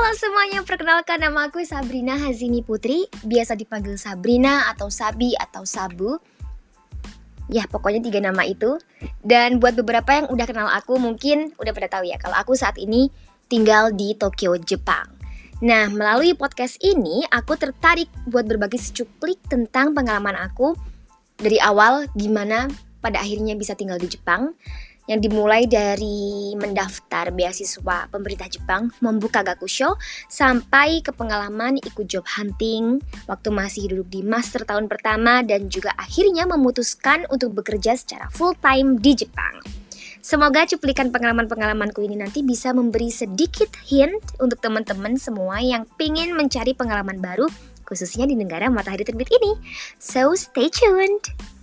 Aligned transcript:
Halo 0.00 0.16
semuanya, 0.16 0.64
perkenalkan 0.64 1.20
nama 1.20 1.52
aku 1.52 1.60
Sabrina 1.60 2.16
Hazini 2.16 2.64
Putri. 2.64 3.04
Biasa 3.20 3.52
dipanggil 3.52 4.00
Sabrina 4.00 4.72
atau 4.72 4.88
Sabi 4.88 5.36
atau 5.36 5.68
Sabu. 5.68 6.16
Ya 7.52 7.68
pokoknya 7.68 8.00
tiga 8.00 8.24
nama 8.24 8.48
itu. 8.48 8.80
Dan 9.20 9.60
buat 9.60 9.76
beberapa 9.76 10.08
yang 10.16 10.32
udah 10.32 10.46
kenal 10.48 10.72
aku 10.72 10.96
mungkin 10.96 11.52
udah 11.60 11.76
pada 11.76 12.00
tahu 12.00 12.08
ya 12.08 12.16
Kalau 12.16 12.32
aku 12.32 12.56
saat 12.56 12.80
ini 12.80 13.12
tinggal 13.52 13.92
di 13.92 14.16
Tokyo, 14.16 14.56
Jepang. 14.56 15.04
Nah 15.60 15.92
melalui 15.92 16.32
podcast 16.32 16.80
ini 16.80 17.20
aku 17.28 17.60
tertarik 17.60 18.08
buat 18.24 18.48
berbagi 18.48 18.80
secuplik 18.80 19.36
tentang 19.52 19.92
pengalaman 19.92 20.32
aku 20.32 20.80
Dari 21.36 21.60
awal 21.60 22.08
gimana 22.16 22.72
pada 23.04 23.20
akhirnya 23.20 23.52
bisa 23.52 23.76
tinggal 23.76 24.00
di 24.00 24.08
Jepang 24.08 24.56
yang 25.06 25.20
dimulai 25.22 25.64
dari 25.64 26.52
mendaftar 26.58 27.32
beasiswa 27.32 28.08
pemerintah 28.10 28.48
Jepang, 28.50 28.92
membuka 29.00 29.40
Gakusho, 29.40 29.96
sampai 30.28 31.00
ke 31.00 31.14
pengalaman 31.14 31.80
ikut 31.80 32.04
job 32.04 32.26
hunting 32.26 33.00
waktu 33.30 33.48
masih 33.48 33.88
duduk 33.88 34.08
di 34.12 34.20
master 34.20 34.66
tahun 34.68 34.90
pertama 34.90 35.40
dan 35.46 35.70
juga 35.72 35.96
akhirnya 35.96 36.44
memutuskan 36.44 37.24
untuk 37.32 37.56
bekerja 37.56 37.96
secara 37.96 38.28
full 38.34 38.52
time 38.60 39.00
di 39.00 39.16
Jepang. 39.16 39.60
Semoga 40.20 40.68
cuplikan 40.68 41.08
pengalaman-pengalamanku 41.08 42.04
ini 42.04 42.20
nanti 42.20 42.44
bisa 42.44 42.76
memberi 42.76 43.08
sedikit 43.08 43.72
hint 43.88 44.20
untuk 44.36 44.60
teman-teman 44.60 45.16
semua 45.16 45.64
yang 45.64 45.88
pingin 45.96 46.36
mencari 46.36 46.76
pengalaman 46.76 47.24
baru 47.24 47.48
khususnya 47.90 48.28
di 48.30 48.38
negara 48.38 48.70
matahari 48.70 49.02
terbit 49.02 49.26
ini. 49.34 49.58
So 49.98 50.38
stay 50.38 50.70
tuned! 50.70 51.58